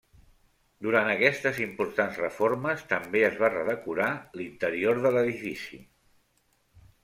Durant 0.85 1.09
aquestes 1.11 1.59
importants 1.65 2.17
reformes 2.23 2.87
també 2.95 3.23
es 3.29 3.39
va 3.43 3.53
redecorar 3.57 4.11
l'interior 4.41 5.07
de 5.07 5.15
l'edifici. 5.17 5.83